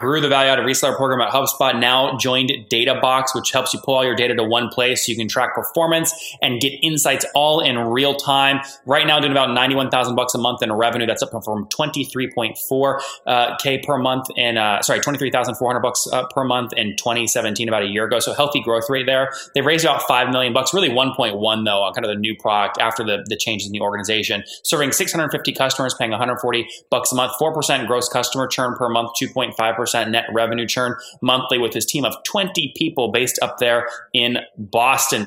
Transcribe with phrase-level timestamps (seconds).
[0.00, 3.96] grew the value added reseller program at HubSpot, now joined DataBox, which helps you pull
[3.96, 7.58] all your data to one place so you can track performance and get insights all
[7.58, 8.60] in real time.
[8.86, 11.04] Right now, doing about 91,000 bucks a month in revenue.
[11.04, 16.44] That's up from 23.4 uh, K per month and, uh, sorry, 23,400 bucks uh, per
[16.44, 18.20] month in 2017, about a year ago.
[18.20, 19.32] So healthy growth rate there.
[19.56, 22.78] They've raised about 5 million bucks, really 1.1 though, on kind of the new product
[22.80, 27.32] after the, the changes in the organization, serving 650 customers, paying 140 bucks a month,
[27.40, 32.04] 4% gross customer churn per month, 2.5% percent net revenue churn monthly with his team
[32.04, 35.26] of 20 people based up there in Boston.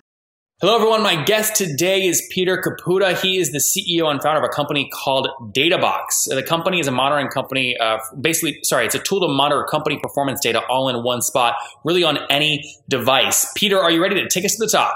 [0.61, 1.01] Hello, everyone.
[1.01, 3.19] My guest today is Peter Caputa.
[3.19, 6.29] He is the CEO and founder of a company called DataBox.
[6.29, 9.97] The company is a monitoring company, uh, basically, sorry, it's a tool to monitor company
[9.97, 13.51] performance data all in one spot, really on any device.
[13.55, 14.95] Peter, are you ready to take us to the top?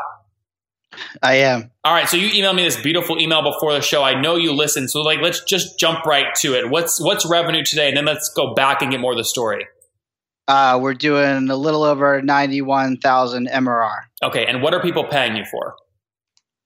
[1.22, 1.72] I am.
[1.84, 4.04] All right, so you emailed me this beautiful email before the show.
[4.04, 6.70] I know you listen, so like let's just jump right to it.
[6.70, 9.68] What's what's revenue today, and then let's go back and get more of the story.
[10.48, 14.02] Uh, we're doing a little over ninety-one thousand MRR.
[14.24, 15.76] Okay, and what are people paying you for?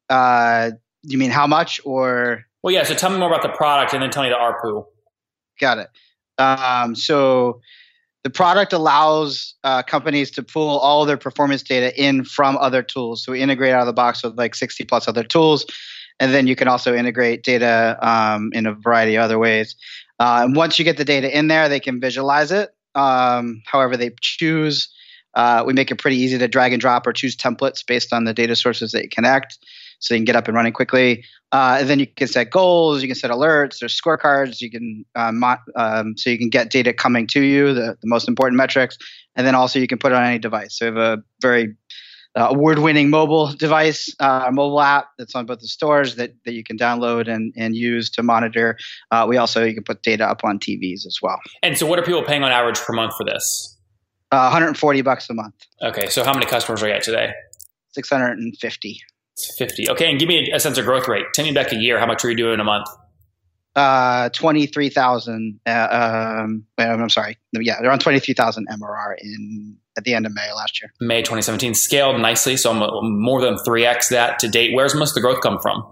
[0.09, 0.71] Uh,
[1.03, 2.45] you mean how much, or?
[2.64, 2.83] Well, yeah.
[2.83, 4.86] So tell me more about the product, and then tell me the ARPU.
[5.59, 5.89] Got it.
[6.38, 7.61] Um, so
[8.23, 13.23] the product allows uh, companies to pull all their performance data in from other tools.
[13.23, 15.65] So we integrate out of the box with like 60 plus other tools.
[16.19, 19.75] And then you can also integrate data um, in a variety of other ways.
[20.19, 23.95] Uh, and once you get the data in there, they can visualize it um, however
[23.95, 24.89] they choose.
[25.33, 28.25] Uh, we make it pretty easy to drag and drop or choose templates based on
[28.25, 29.59] the data sources that you connect
[30.00, 31.23] so you can get up and running quickly.
[31.52, 35.05] Uh, and then you can set goals, you can set alerts, there's scorecards, you can
[35.16, 38.58] uh, mo- um, so you can get data coming to you, the, the most important
[38.58, 38.97] metrics,
[39.36, 40.77] and then also you can put it on any device.
[40.77, 41.75] So we have a very
[42.36, 46.64] uh, award-winning mobile device, uh, mobile app that's on both the stores that, that you
[46.64, 48.77] can download and, and use to monitor.
[49.11, 51.39] Uh, we also you can put data up on TVs as well.
[51.64, 53.75] And so, what are people paying on average per month for this?
[54.31, 55.55] 140 bucks a month.
[55.81, 57.31] Okay, so how many customers are you at today?
[57.94, 59.02] 650.
[59.45, 59.89] 50.
[59.89, 61.25] Okay, and give me a sense of growth rate.
[61.33, 61.99] Tell me back a year.
[61.99, 62.87] How much are you doing a month?
[63.75, 65.59] Uh, 23,000.
[65.65, 67.37] Uh, um, I'm sorry.
[67.53, 70.91] Yeah, around 23,000 MRR in at the end of May last year.
[71.02, 74.73] May 2017 scaled nicely, so I'm more than 3x that to date.
[74.73, 75.85] Where's most of the growth come from?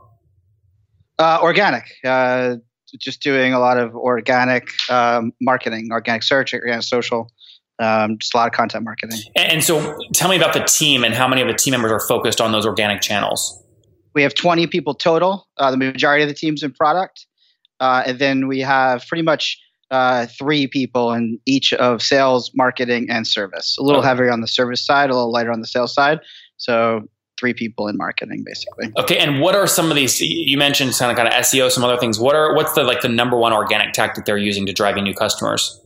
[1.19, 1.85] Uh, organic.
[2.03, 2.55] Uh,
[2.99, 7.31] just doing a lot of organic um, marketing, organic search, organic social
[7.79, 9.19] um, just a lot of content marketing.
[9.35, 12.05] And so, tell me about the team and how many of the team members are
[12.07, 13.63] focused on those organic channels.
[14.13, 15.47] We have 20 people total.
[15.57, 17.25] Uh, the majority of the team's in product,
[17.79, 19.59] uh, and then we have pretty much
[19.91, 23.77] uh, three people in each of sales, marketing, and service.
[23.77, 24.09] A little okay.
[24.09, 26.19] heavier on the service side, a little lighter on the sales side.
[26.57, 27.03] So
[27.39, 31.11] three people in marketing basically okay and what are some of these you mentioned kind
[31.11, 33.53] of kind of seo some other things what are what's the like the number one
[33.53, 35.79] organic tactic they're using to driving new customers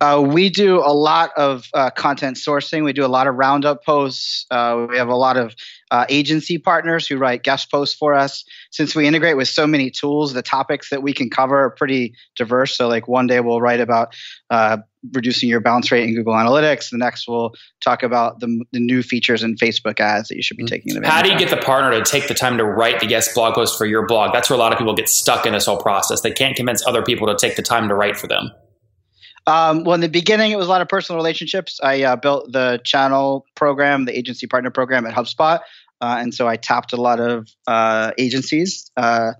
[0.00, 2.84] uh, we do a lot of uh, content sourcing.
[2.84, 4.46] We do a lot of roundup posts.
[4.50, 5.54] Uh, we have a lot of
[5.90, 8.44] uh, agency partners who write guest posts for us.
[8.70, 12.14] Since we integrate with so many tools, the topics that we can cover are pretty
[12.34, 12.78] diverse.
[12.78, 14.14] So, like one day we'll write about
[14.48, 14.78] uh,
[15.12, 16.90] reducing your bounce rate in Google Analytics.
[16.90, 17.52] The next we'll
[17.84, 20.74] talk about the, the new features in Facebook ads that you should be mm-hmm.
[20.74, 21.12] taking advantage.
[21.12, 23.54] How do you get the partner to take the time to write the guest blog
[23.54, 24.32] post for your blog?
[24.32, 26.22] That's where a lot of people get stuck in this whole process.
[26.22, 28.50] They can't convince other people to take the time to write for them.
[29.46, 31.80] Um, well, in the beginning, it was a lot of personal relationships.
[31.82, 35.60] I uh, built the channel program, the agency partner program at HubSpot.
[36.00, 39.32] Uh, and so I tapped a lot of uh, agencies uh,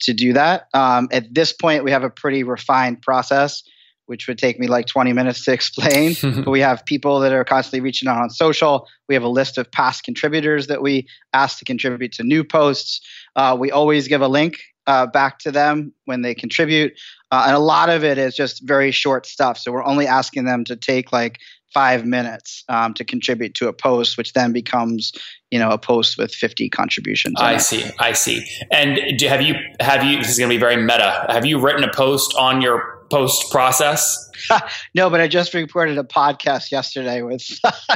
[0.00, 0.68] to do that.
[0.74, 3.62] Um, at this point, we have a pretty refined process,
[4.06, 6.14] which would take me like 20 minutes to explain.
[6.22, 8.86] but we have people that are constantly reaching out on social.
[9.08, 13.00] We have a list of past contributors that we ask to contribute to new posts.
[13.34, 16.92] Uh, we always give a link uh, back to them when they contribute.
[17.30, 19.58] Uh, and a lot of it is just very short stuff.
[19.58, 21.38] So we're only asking them to take like
[21.72, 25.12] five minutes um, to contribute to a post, which then becomes,
[25.50, 27.34] you know, a post with 50 contributions.
[27.38, 27.84] I see.
[27.98, 28.46] I see.
[28.70, 31.26] And do, have you, have you, this is going to be very meta.
[31.28, 34.30] Have you written a post on your post process?
[34.94, 37.42] no, but I just recorded a podcast yesterday with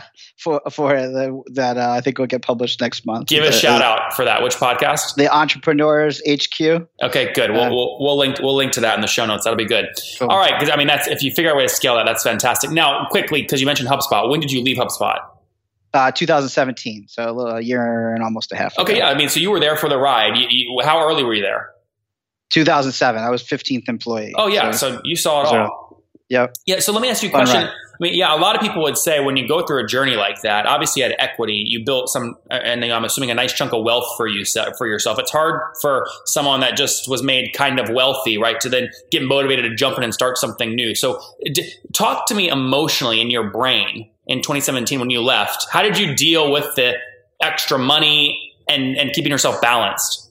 [0.39, 3.29] for for the, that uh, I think will get published next month.
[3.29, 4.43] Give a shout out for that.
[4.43, 5.15] Which podcast?
[5.17, 6.89] The Entrepreneurs HQ.
[7.03, 7.51] Okay, good.
[7.51, 9.45] We'll, uh, we'll, we'll link we'll link to that in the show notes.
[9.45, 9.87] That'll be good.
[10.19, 10.29] Cool.
[10.29, 12.07] All right, because I mean that's if you figure out a way to scale that,
[12.07, 12.71] that's fantastic.
[12.71, 15.19] Now, quickly, because you mentioned HubSpot, when did you leave HubSpot?
[15.95, 18.79] Uh, 2017, so a, little, a year and almost a half.
[18.79, 19.09] Okay, yeah.
[19.09, 20.37] I mean, so you were there for the ride.
[20.37, 21.71] You, you, how early were you there?
[22.51, 23.23] 2007.
[23.23, 24.35] I was 15th employee.
[24.37, 26.03] Oh yeah, so, so you saw it all.
[26.29, 26.57] Yep.
[26.67, 26.81] Yeah.
[26.81, 27.69] So let me ask you a question.
[28.01, 30.15] I mean, yeah, a lot of people would say when you go through a journey
[30.15, 33.73] like that, obviously you had equity, you built some, and I'm assuming a nice chunk
[33.73, 34.45] of wealth for you
[34.77, 35.19] for yourself.
[35.19, 39.23] It's hard for someone that just was made kind of wealthy, right, to then get
[39.25, 40.95] motivated to jump in and start something new.
[40.95, 41.21] So,
[41.53, 45.67] d- talk to me emotionally in your brain in 2017 when you left.
[45.71, 46.95] How did you deal with the
[47.43, 50.28] extra money and and keeping yourself balanced?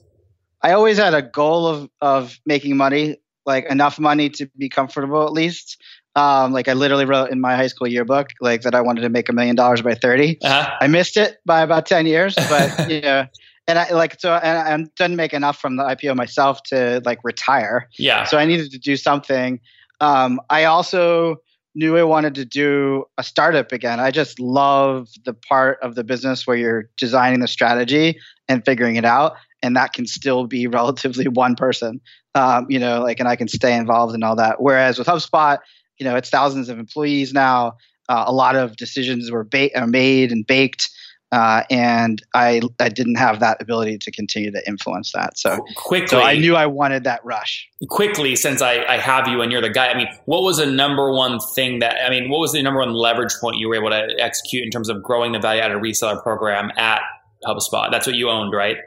[0.62, 3.16] I always had a goal of of making money,
[3.46, 5.80] like enough money to be comfortable at least.
[6.14, 9.08] Um, like I literally wrote in my high school yearbook, like that I wanted to
[9.08, 10.38] make a million dollars by 30.
[10.42, 10.70] Uh-huh.
[10.80, 13.26] I missed it by about 10 years, but you know,
[13.68, 17.20] and I like, so, and I didn't make enough from the IPO myself to like
[17.22, 17.88] retire.
[17.98, 18.24] Yeah.
[18.24, 19.60] So I needed to do something.
[20.00, 21.36] Um, I also
[21.74, 24.00] knew I wanted to do a startup again.
[24.00, 28.18] I just love the part of the business where you're designing the strategy
[28.48, 29.34] and figuring it out.
[29.62, 32.00] And that can still be relatively one person,
[32.34, 34.60] um, you know, like, and I can stay involved in all that.
[34.60, 35.58] Whereas with HubSpot,
[35.98, 37.76] you know, it's thousands of employees now.
[38.08, 40.88] Uh, a lot of decisions were ba- made and baked.
[41.30, 45.38] Uh, and I I didn't have that ability to continue to influence that.
[45.38, 47.68] So quickly, so I knew I wanted that rush.
[47.90, 49.88] Quickly, since I, I have you and you're the guy.
[49.88, 52.30] I mean, what was the number one thing that I mean?
[52.30, 55.02] What was the number one leverage point you were able to execute in terms of
[55.02, 57.02] growing the value added reseller program at
[57.44, 57.90] HubSpot?
[57.90, 58.78] That's what you owned, right?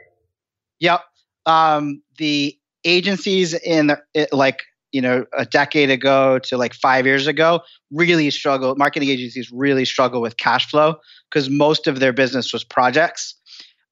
[0.80, 1.00] Yep.
[1.46, 4.62] Um, the agencies in the, it, like
[4.92, 7.60] you know a decade ago to like five years ago
[7.90, 10.96] really struggle marketing agencies really struggle with cash flow
[11.30, 13.34] because most of their business was projects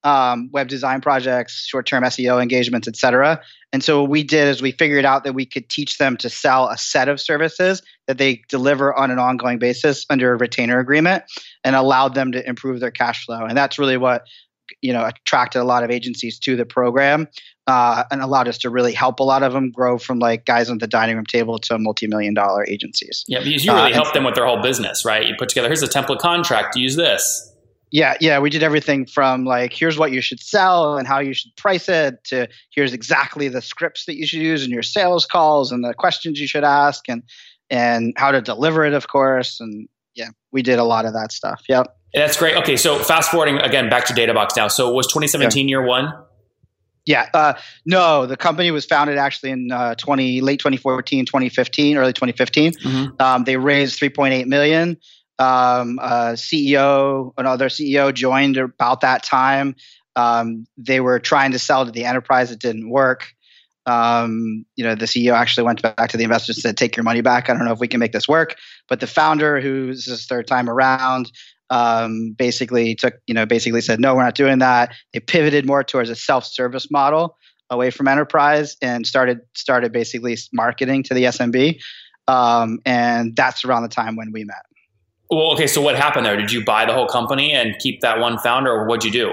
[0.03, 3.41] um, web design projects short-term seo engagements etc
[3.73, 6.29] and so what we did is we figured out that we could teach them to
[6.29, 10.81] sell a set of services that they deliver on an ongoing basis under a retainer
[10.81, 11.25] agreement
[11.63, 13.45] and allowed them to improve their cash flow.
[13.45, 14.25] And that's really what
[14.83, 17.29] you know attracted a lot of agencies to the program
[17.71, 20.69] uh, and allowed us to really help a lot of them grow from like guys
[20.69, 23.25] on the dining room table to multi-million dollar agencies.
[23.29, 25.27] Yeah, because you really uh, helped them with their whole business, right?
[25.27, 27.47] You put together here's a template contract, use this.
[27.93, 31.33] Yeah, yeah, we did everything from like here's what you should sell and how you
[31.33, 35.25] should price it to here's exactly the scripts that you should use in your sales
[35.25, 37.23] calls and the questions you should ask and
[37.71, 39.61] and how to deliver it, of course.
[39.61, 41.63] And yeah, we did a lot of that stuff.
[41.69, 41.87] Yep.
[42.15, 42.57] That's great.
[42.57, 44.67] Okay, so fast forwarding again back to DataBox now.
[44.67, 45.71] So was 2017 yeah.
[45.71, 46.13] year one?
[47.11, 47.29] Yeah.
[47.35, 47.55] Uh,
[47.85, 52.73] no, the company was founded actually in uh, 20 late 2014, 2015, early 2015.
[52.73, 53.21] Mm-hmm.
[53.21, 54.97] Um, they raised 3.8 million.
[55.41, 59.75] Um, CEO, another CEO joined about that time.
[60.15, 62.53] Um, they were trying to sell to the enterprise.
[62.53, 63.33] It didn't work.
[63.87, 67.03] Um, you know, the CEO actually went back to the investors and said, "Take your
[67.03, 67.49] money back.
[67.49, 68.57] I don't know if we can make this work."
[68.89, 71.33] But the founder, who's his third time around,
[71.71, 74.93] um, basically took, you know, basically said, no, we're not doing that.
[75.13, 77.37] They pivoted more towards a self-service model
[77.71, 81.81] away from enterprise and started started basically marketing to the SMB.
[82.29, 84.63] Um, and that's around the time when we met.
[85.31, 85.67] Well, okay.
[85.67, 86.37] So what happened there?
[86.37, 89.33] Did you buy the whole company and keep that one founder, or what'd you do?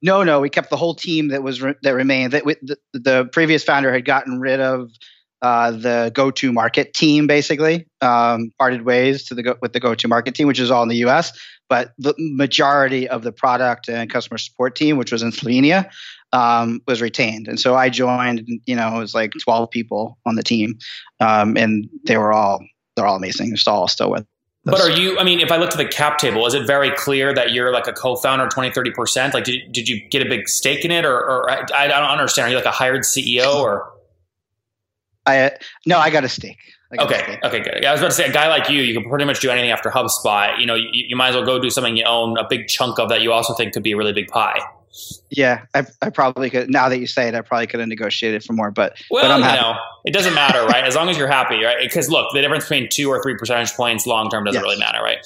[0.00, 0.40] No, no.
[0.40, 2.32] We kept the whole team that was re- that remained.
[2.32, 4.90] That the, the previous founder had gotten rid of
[5.42, 10.08] uh, the go-to market team basically um, parted ways to the go- with the go-to
[10.08, 11.32] market team, which is all in the U.S.
[11.68, 15.90] But the majority of the product and customer support team, which was in Slovenia,
[16.32, 17.48] um, was retained.
[17.48, 18.48] And so I joined.
[18.66, 20.78] You know, it was like 12 people on the team,
[21.20, 22.60] um, and they were all
[22.96, 23.50] they're all amazing.
[23.50, 24.26] They're all still with.
[24.64, 26.90] But are you, I mean, if I look at the cap table, is it very
[26.90, 29.34] clear that you're like a co-founder 20, 30%?
[29.34, 31.04] Like, did, did you get a big stake in it?
[31.04, 32.46] Or, or I, I don't understand.
[32.46, 33.93] Are you like a hired CEO or?
[35.26, 35.52] I
[35.86, 36.58] no, I got a stake.
[36.96, 37.44] Got okay, a stake.
[37.44, 37.84] okay, good.
[37.84, 39.70] I was about to say, a guy like you, you can pretty much do anything
[39.70, 40.58] after HubSpot.
[40.58, 42.98] You know, you, you might as well go do something you own a big chunk
[42.98, 44.60] of that you also think could be a really big pie.
[45.30, 46.70] Yeah, I, I probably could.
[46.70, 48.70] Now that you say it, I probably could have negotiated for more.
[48.70, 49.60] But well, but I'm you happy.
[49.60, 50.84] know, it doesn't matter, right?
[50.84, 51.78] as long as you're happy, right?
[51.80, 54.62] Because look, the difference between two or three percentage points long term doesn't yes.
[54.62, 55.18] really matter, right?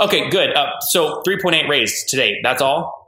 [0.00, 0.54] Okay, good.
[0.54, 2.40] Uh, so 3.8 raised today.
[2.42, 3.01] That's all.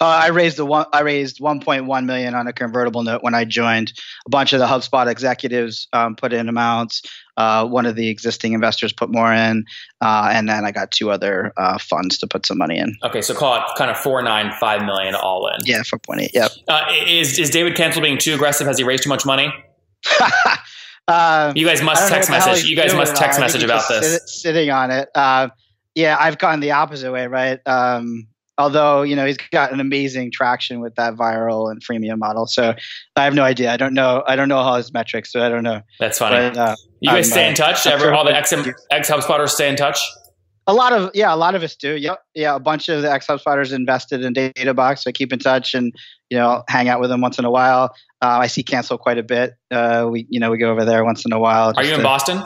[0.00, 0.84] Uh, I raised the one.
[0.92, 3.92] I raised 1.1 million on a convertible note when I joined.
[4.26, 7.02] A bunch of the HubSpot executives um, put in amounts.
[7.38, 9.64] Uh, one of the existing investors put more in,
[10.00, 12.94] uh, and then I got two other uh, funds to put some money in.
[13.04, 15.56] Okay, so call it kind of four nine five million all in.
[15.64, 16.30] Yeah, 4.8.
[16.32, 16.50] Yep.
[16.68, 18.66] Uh, is is David Cancel being too aggressive?
[18.66, 19.52] Has he raised too much money?
[21.08, 22.64] Um, you guys must text message.
[22.64, 24.12] You guys must text message about this.
[24.12, 25.08] Sit, sitting on it.
[25.14, 25.48] Uh,
[25.94, 27.60] yeah, I've gone the opposite way, right?
[27.66, 32.46] Um, although you know he's got an amazing traction with that viral and freemium model.
[32.46, 32.74] So
[33.16, 33.72] i have no idea.
[33.72, 35.80] I don't know i don't know all his metrics so i don't know.
[35.98, 36.50] That's funny.
[36.50, 37.86] But, uh, you guys I'm, stay in uh, touch?
[37.86, 38.52] ever all the ex
[38.90, 40.00] ex hubspotters stay in touch?
[40.66, 41.96] A lot of yeah a lot of us do.
[41.96, 45.00] Yeah yeah a bunch of the ex hubspotters invested in databox.
[45.00, 45.92] So I keep in touch and
[46.30, 47.94] you know hang out with them once in a while.
[48.22, 49.54] Uh, i see cancel quite a bit.
[49.70, 51.98] Uh, we you know we go over there once in a while are you in
[51.98, 52.42] to, boston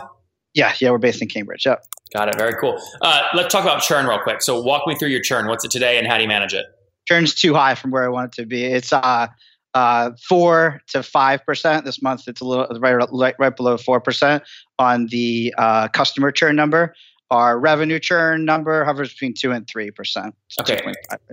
[0.54, 1.64] Yeah, yeah, we're based in Cambridge.
[1.66, 1.84] Yep.
[2.12, 2.36] Got it.
[2.36, 2.80] Very cool.
[3.00, 4.42] Uh, let's talk about churn real quick.
[4.42, 5.46] So walk me through your churn.
[5.46, 6.66] What's it today, and how do you manage it?
[7.06, 8.64] Churn's too high from where I want it to be.
[8.64, 9.28] It's uh,
[9.74, 12.26] uh, four to five percent this month.
[12.26, 14.42] It's a little right, right, right below four percent
[14.78, 16.94] on the uh, customer churn number.
[17.30, 20.34] Our revenue churn number hovers between two and three percent.
[20.60, 20.80] Okay,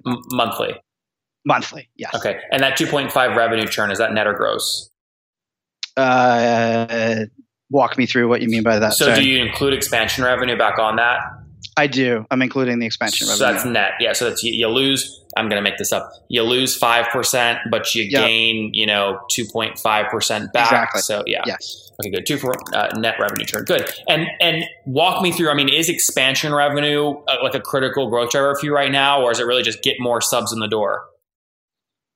[0.05, 0.75] M- monthly.
[1.43, 2.13] Monthly, yes.
[2.13, 4.91] Okay, and that two point five revenue churn is that net or gross?
[5.95, 7.25] Uh,
[7.69, 8.93] walk me through what you mean by that.
[8.93, 9.19] So, Sorry.
[9.19, 11.19] do you include expansion revenue back on that?
[11.75, 12.25] I do.
[12.31, 13.37] I'm including the expansion revenue.
[13.37, 13.91] So that's net.
[13.99, 14.13] Yeah.
[14.13, 15.23] So that's you, you lose.
[15.35, 16.09] I'm going to make this up.
[16.27, 18.25] You lose five percent, but you yep.
[18.25, 20.71] gain, you know, two point five percent back.
[20.71, 21.01] Exactly.
[21.01, 21.43] So yeah.
[21.45, 21.91] Yes.
[22.01, 22.09] Okay.
[22.09, 22.25] Good.
[22.25, 23.65] Two for uh, net revenue churn.
[23.65, 23.91] Good.
[24.07, 25.51] And and walk me through.
[25.51, 29.21] I mean, is expansion revenue uh, like a critical growth driver for you right now,
[29.21, 31.05] or is it really just get more subs in the door?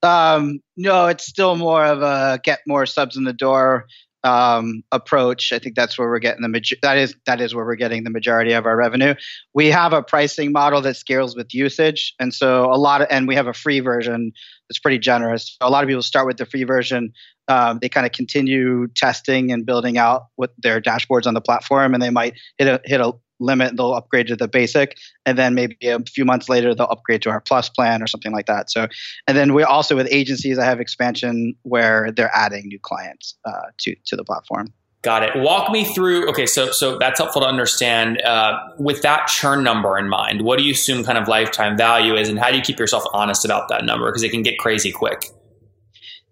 [0.02, 3.86] Um, no, it's still more of a get more subs in the door
[4.24, 5.52] um, approach.
[5.52, 8.04] I think that's where we're getting the major- that is that is where we're getting
[8.04, 9.16] the majority of our revenue.
[9.54, 13.28] We have a pricing model that scales with usage, and so a lot of and
[13.28, 14.32] we have a free version
[14.70, 15.58] that's pretty generous.
[15.62, 17.14] A lot of people start with the free version.
[17.48, 21.94] Um, they kind of continue testing and building out with their dashboards on the platform,
[21.94, 25.54] and they might hit a hit a limit, they'll upgrade to the basic, and then
[25.56, 28.72] maybe a few months later they'll upgrade to our plus plan or something like that.
[28.72, 28.88] So,
[29.28, 33.72] and then we also with agencies, I have expansion where they're adding new clients uh,
[33.80, 34.74] to to the platform.
[35.02, 35.32] Got it.
[35.36, 36.30] Walk me through.
[36.30, 38.22] Okay, so so that's helpful to understand.
[38.22, 42.16] Uh, with that churn number in mind, what do you assume kind of lifetime value
[42.16, 44.60] is, and how do you keep yourself honest about that number because it can get
[44.60, 45.26] crazy quick?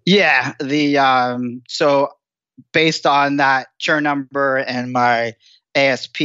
[0.06, 2.10] Yeah, the um, so
[2.72, 5.34] based on that churn number and my
[5.76, 6.22] ASP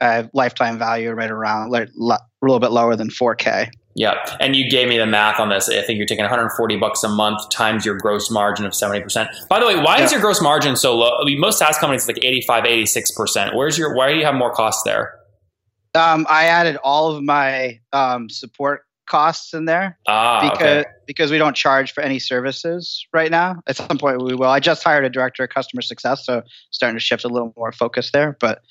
[0.00, 3.70] uh, lifetime value right around like, a little bit lower than 4K.
[3.94, 5.70] Yeah, and you gave me the math on this.
[5.70, 9.48] I think you're taking 140 bucks a month times your gross margin of 70%.
[9.48, 10.04] By the way, why yeah.
[10.04, 11.16] is your gross margin so low?
[11.18, 13.56] I mean, most SaaS companies like 85, 86%.
[13.56, 13.94] Where's your?
[13.94, 15.14] Why do you have more costs there?
[15.94, 20.90] Um, I added all of my um, support costs in there ah, because okay.
[21.06, 23.62] because we don't charge for any services right now.
[23.66, 24.48] At some point we will.
[24.48, 27.72] I just hired a director of customer success, so starting to shift a little more
[27.72, 28.36] focus there.
[28.38, 28.62] But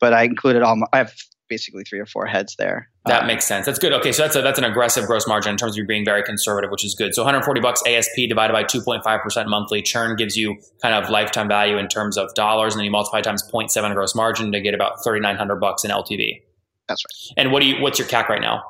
[0.00, 1.12] but I included all my, I have
[1.48, 2.88] basically three or four heads there.
[3.06, 3.66] That um, makes sense.
[3.66, 3.92] That's good.
[3.92, 6.22] Okay, so that's a, that's an aggressive gross margin in terms of you being very
[6.22, 7.14] conservative, which is good.
[7.14, 11.48] So 140 bucks ASP divided by 2.5 percent monthly churn gives you kind of lifetime
[11.48, 14.74] value in terms of dollars, and then you multiply times 0.7 gross margin to get
[14.74, 16.42] about 3,900 bucks in LTV.
[16.88, 17.34] That's right.
[17.36, 17.82] And what do you?
[17.82, 18.62] What's your CAC right now?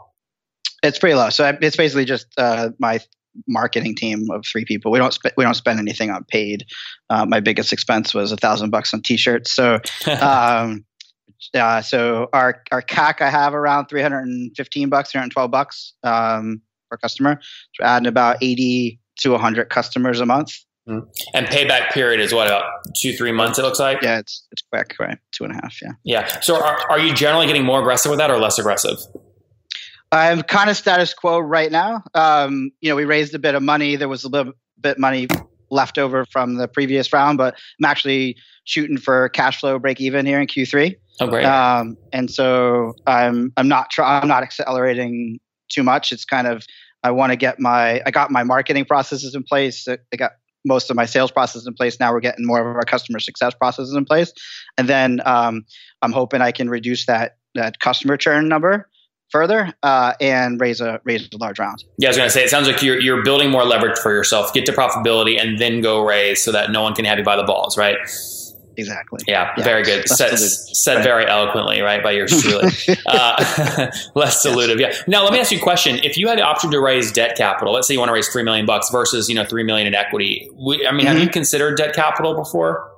[0.82, 1.30] It's pretty low.
[1.30, 3.00] So it's basically just uh, my
[3.46, 4.90] marketing team of three people.
[4.90, 6.64] We don't sp- we don't spend anything on paid.
[7.08, 9.54] Uh, my biggest expense was a thousand bucks on t-shirts.
[9.54, 9.78] So
[10.20, 10.84] um,
[11.54, 16.60] uh, so our our CAC I have around 315 bucks, 312 bucks um,
[16.90, 17.40] per customer.
[17.74, 20.54] So adding about 80 to 100 customers a month.
[20.88, 21.06] Mm-hmm.
[21.34, 22.64] And payback period is what about
[23.00, 23.58] two three months?
[23.58, 24.02] It looks like.
[24.02, 25.18] Yeah, it's it's quick, right?
[25.32, 25.76] Two and a half.
[25.82, 25.92] Yeah.
[26.04, 26.40] Yeah.
[26.40, 28.96] So are are you generally getting more aggressive with that or less aggressive?
[30.12, 32.02] I'm kind of status quo right now.
[32.14, 33.96] Um, you know, we raised a bit of money.
[33.96, 35.28] There was a little bit money
[35.70, 40.26] left over from the previous round, but I'm actually shooting for cash flow break even
[40.26, 40.96] here in Q3.
[41.20, 41.44] Oh, great.
[41.44, 45.38] Um, and so I'm I'm not try, I'm not accelerating
[45.68, 46.12] too much.
[46.12, 46.64] It's kind of
[47.04, 49.86] I want to get my I got my marketing processes in place.
[49.86, 50.32] I got
[50.64, 52.00] most of my sales processes in place.
[52.00, 54.32] Now we're getting more of our customer success processes in place,
[54.76, 55.64] and then um,
[56.02, 58.88] I'm hoping I can reduce that that customer churn number
[59.30, 61.84] further uh, and raise a raise a large round.
[61.98, 64.12] Yeah, I was going to say it sounds like you're you're building more leverage for
[64.12, 64.52] yourself.
[64.52, 67.36] Get to profitability and then go raise so that no one can have you by
[67.36, 67.96] the balls, right?
[68.76, 69.20] Exactly.
[69.26, 69.64] Yeah, yeah.
[69.64, 70.08] very good.
[70.08, 71.04] Said, said right.
[71.04, 72.68] very eloquently, right, by yours truly.
[73.06, 74.78] uh, less dilutive.
[74.78, 74.94] Yeah.
[75.06, 75.96] Now, let me ask you a question.
[75.96, 78.28] If you had the option to raise debt capital, let's say you want to raise
[78.28, 80.48] three million bucks versus you know three million in equity.
[80.50, 81.06] I mean, mm-hmm.
[81.06, 82.90] have you considered debt capital before?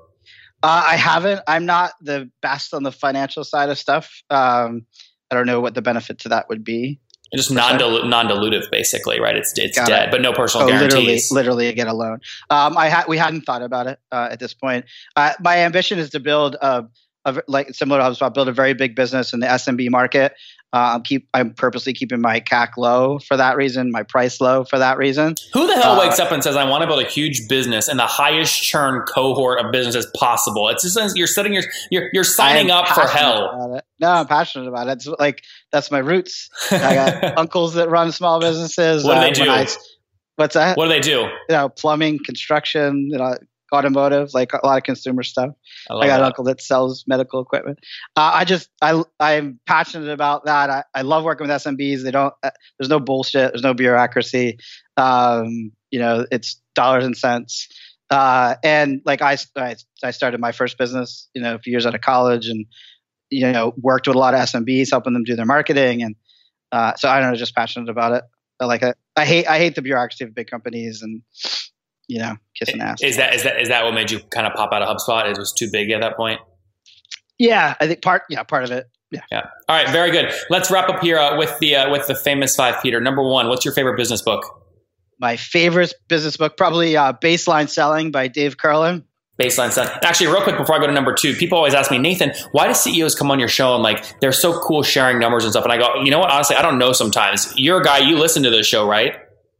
[0.62, 1.40] Uh, I haven't.
[1.48, 4.22] I'm not the best on the financial side of stuff.
[4.30, 4.86] Um,
[5.32, 7.00] I don't know what the benefit to that would be.
[7.34, 9.34] Just non non-dilutive basically right?
[9.34, 10.10] It's it's Got dead it.
[10.10, 11.32] but no personal oh, guarantees.
[11.32, 12.20] literally literally get a loan
[12.50, 14.84] um, i had we hadn't thought about it uh, at this point.
[15.16, 16.84] Uh, my ambition is to build a,
[17.24, 20.34] a like similar to HubSpot, build a very big business in the SMB market.
[20.74, 24.64] Uh, I'm keep I'm purposely keeping my CAC low for that reason, my price low
[24.64, 25.34] for that reason.
[25.52, 27.88] Who the hell uh, wakes up and says I want to build a huge business
[27.88, 30.70] and the highest churn cohort of businesses possible?
[30.70, 33.82] It's just you're setting your you're you're signing up for hell.
[34.00, 34.92] No, I'm passionate about it.
[34.92, 36.48] It's like that's my roots.
[36.70, 39.04] I got uncles that run small businesses.
[39.04, 39.50] What do they uh, do?
[39.50, 39.66] I,
[40.36, 40.78] what's that?
[40.78, 41.20] What do they do?
[41.20, 43.36] You know, plumbing, construction, you know,
[43.72, 45.50] automotive, like a lot of consumer stuff.
[45.90, 47.78] I, I got an uncle that sells medical equipment.
[48.16, 50.70] Uh, I just I I'm passionate about that.
[50.70, 52.02] I, I love working with SMBs.
[52.02, 52.34] They don't.
[52.42, 53.52] Uh, there's no bullshit.
[53.52, 54.58] There's no bureaucracy.
[54.96, 57.68] Um, you know, it's dollars and cents.
[58.10, 61.86] Uh, and like I, I, I started my first business, you know, a few years
[61.86, 62.66] out of college, and
[63.30, 66.14] you know, worked with a lot of SMBs, helping them do their marketing, and
[66.72, 68.24] uh, so I don't know, just passionate about it.
[68.60, 68.96] I like it.
[69.16, 71.22] I hate I hate the bureaucracy of big companies and
[72.08, 73.02] you know kissing ass.
[73.02, 75.30] Is that is that is that what made you kind of pop out of HubSpot?
[75.30, 76.40] It was too big at that point.
[77.38, 78.86] Yeah, I think part yeah part of it.
[79.12, 79.20] Yeah.
[79.30, 79.42] Yeah.
[79.68, 79.88] All right.
[79.90, 80.32] Very good.
[80.48, 83.00] Let's wrap up here uh, with the uh, with the famous five, Peter.
[83.00, 83.48] Number one.
[83.48, 84.42] What's your favorite business book?
[85.20, 89.04] My favorite business book, probably uh, Baseline Selling by Dave Kurlan.
[89.40, 89.90] Baseline Selling.
[90.02, 92.66] Actually, real quick before I go to number two, people always ask me, Nathan, why
[92.66, 95.64] do CEOs come on your show and like they're so cool sharing numbers and stuff?
[95.64, 96.30] And I go, you know what?
[96.30, 96.92] Honestly, I don't know.
[96.92, 97.98] Sometimes you're a guy.
[97.98, 99.14] You listen to the show, right?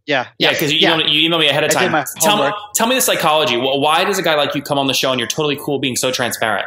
[0.06, 0.96] Yeah, yeah, because you, yeah.
[0.96, 2.04] Emailed, you emailed me ahead of time.
[2.20, 3.56] Tell me, tell me the psychology.
[3.56, 5.94] Why does a guy like you come on the show and you're totally cool being
[5.94, 6.66] so transparent?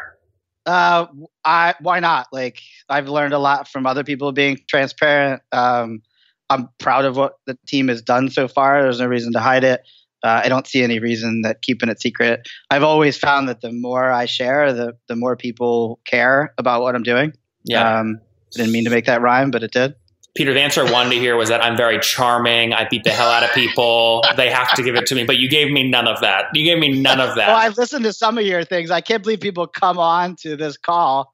[0.66, 1.06] Uh,
[1.44, 2.28] I why not?
[2.32, 5.42] Like I've learned a lot from other people being transparent.
[5.52, 6.02] Um,
[6.50, 8.82] I'm proud of what the team has done so far.
[8.82, 9.82] There's no reason to hide it.
[10.24, 12.48] Uh, I don't see any reason that keeping it secret.
[12.72, 16.96] I've always found that the more I share, the the more people care about what
[16.96, 17.34] I'm doing.
[17.66, 18.00] Yeah.
[18.00, 18.20] Um,
[18.56, 19.94] I didn't mean to make that rhyme, but it did.
[20.36, 22.74] Peter, the answer I wanted to hear was that I'm very charming.
[22.74, 24.24] I beat the hell out of people.
[24.36, 25.24] They have to give it to me.
[25.24, 26.48] But you gave me none of that.
[26.54, 27.48] You gave me none of that.
[27.48, 28.92] well, I've listened to some of your things.
[28.92, 31.32] I can't believe people come on to this call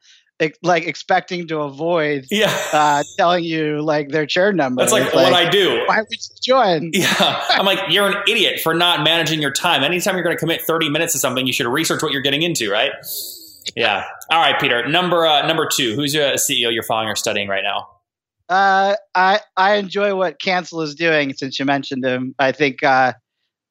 [0.63, 2.55] like expecting to avoid yeah.
[2.73, 4.81] uh, telling you like their churn number.
[4.81, 5.83] That's like, like, what I do.
[5.85, 6.91] Why would you join?
[6.93, 7.45] Yeah.
[7.49, 9.83] I'm like, you're an idiot for not managing your time.
[9.83, 12.41] Anytime you're going to commit 30 minutes to something, you should research what you're getting
[12.41, 12.91] into, right?
[13.75, 14.05] Yeah.
[14.29, 14.87] All right, Peter.
[14.87, 15.95] Number uh, number two.
[15.95, 17.87] Who's your CEO you're following or studying right now?
[18.51, 22.35] Uh, I I enjoy what Cancel is doing since you mentioned him.
[22.37, 23.13] I think uh,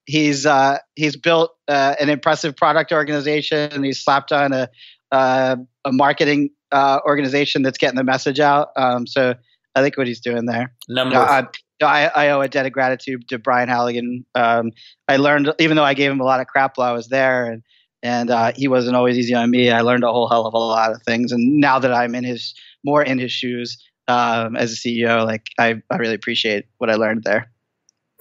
[0.06, 4.70] he's uh, he's built uh, an impressive product organization and he's slapped on a
[5.12, 8.68] uh, a marketing uh, organization that's getting the message out.
[8.75, 9.34] Um, so
[9.75, 10.75] I think what he's doing there.
[10.88, 11.16] Number.
[11.16, 11.46] Uh,
[11.82, 14.26] I, I, owe a debt of gratitude to Brian Halligan.
[14.34, 14.72] Um,
[15.08, 17.46] I learned, even though I gave him a lot of crap while I was there,
[17.46, 17.62] and
[18.02, 19.70] and uh, he wasn't always easy on me.
[19.70, 22.25] I learned a whole hell of a lot of things, and now that I'm in
[22.25, 25.25] his more in his shoes, um, as a CEO.
[25.25, 27.50] Like I, I really appreciate what I learned there.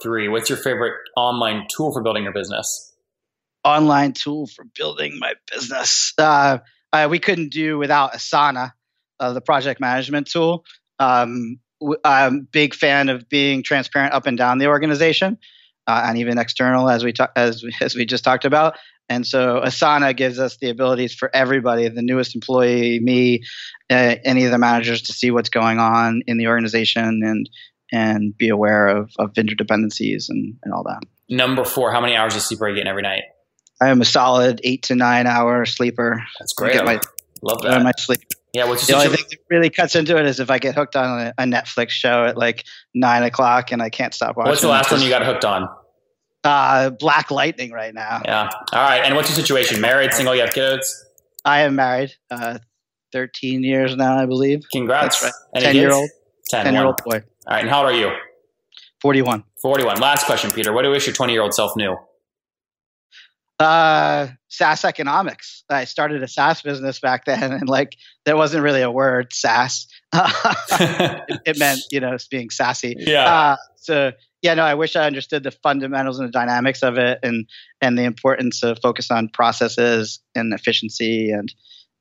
[0.01, 0.27] Three.
[0.27, 2.93] What's your favorite online tool for building your business?
[3.65, 6.13] Online tool for building my business.
[6.17, 6.59] Uh,
[6.93, 8.71] uh, we couldn't do without Asana,
[9.19, 10.63] uh, the project management tool.
[10.99, 11.59] Um,
[12.03, 15.37] I'm a big fan of being transparent up and down the organization,
[15.87, 18.77] uh, and even external, as we ta- as as we just talked about.
[19.09, 23.41] And so Asana gives us the abilities for everybody, the newest employee, me,
[23.89, 27.49] uh, any of the managers, to see what's going on in the organization and
[27.91, 31.01] and be aware of, of vendor dependencies and, and all that.
[31.27, 33.23] Number four, how many hours of sleep are you getting every night?
[33.81, 36.23] I am a solid eight to nine hour sleeper.
[36.39, 36.79] That's great.
[36.79, 36.99] I my,
[37.41, 37.81] love that.
[37.81, 38.19] My sleep.
[38.53, 40.95] Yeah, what's the only thing that really cuts into it is if I get hooked
[40.95, 44.49] on a, a Netflix show at like nine o'clock and I can't stop watching.
[44.49, 45.69] What's the last one you got hooked on?
[46.49, 48.21] Uh, Black Lightning right now.
[48.25, 48.49] Yeah.
[48.73, 49.03] All right.
[49.05, 49.79] And what's your situation?
[49.79, 50.33] Married, single?
[50.33, 51.05] You have kids?
[51.45, 52.15] I am married.
[52.31, 52.57] Uh,
[53.11, 54.61] Thirteen years now, I believe.
[54.71, 55.23] Congrats.
[55.23, 55.33] Right.
[55.55, 56.09] Ten year old.
[56.47, 57.17] Ten year old boy.
[57.17, 57.61] All right.
[57.61, 58.11] And how old are you?
[59.01, 59.43] Forty one.
[59.61, 59.99] Forty one.
[59.99, 60.73] Last question, Peter.
[60.73, 61.97] What do you wish your twenty year old self knew?
[63.59, 65.63] Uh, SaaS economics.
[65.69, 69.87] I started a SaaS business back then, and like there wasn't really a word SaaS.
[70.13, 72.95] it, it, meant you know it's being sassy.
[72.97, 73.25] Yeah.
[73.25, 77.19] Uh, so yeah, no, I wish I understood the fundamentals and the dynamics of it,
[77.23, 77.45] and
[77.81, 81.53] and the importance of focus on processes and efficiency and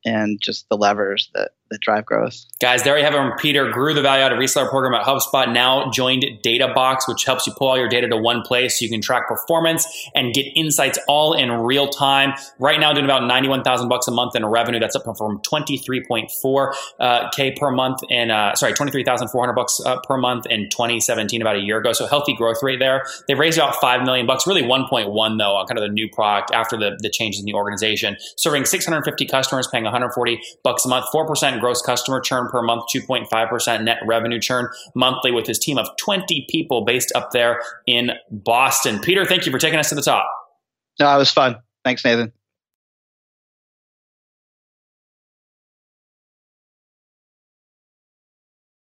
[0.05, 2.45] and just the levers that that drive growth.
[2.61, 3.39] Guys, there you have it.
[3.39, 5.53] Peter grew the value added reseller program at HubSpot.
[5.53, 8.91] Now joined DataBox, which helps you pull all your data to one place so you
[8.91, 12.35] can track performance and get insights all in real time.
[12.59, 14.81] Right now, doing about ninety-one thousand bucks a month in revenue.
[14.81, 19.29] That's up from twenty-three point four uh, k per month, and uh, sorry, twenty-three thousand
[19.29, 21.93] four hundred bucks uh, per month in 2017, about a year ago.
[21.93, 23.05] So healthy growth rate there.
[23.27, 25.93] They raised about five million bucks, really one point one though, on kind of the
[25.93, 29.85] new product after the the changes in the organization, serving six hundred fifty customers, paying
[29.85, 33.99] one hundred forty bucks a month, four percent gross customer churn per month, 2.5% net
[34.07, 38.99] revenue churn monthly with his team of 20 people based up there in Boston.
[39.01, 40.27] Peter, thank you for taking us to the top.
[40.99, 41.57] No, it was fun.
[41.85, 42.33] Thanks, Nathan.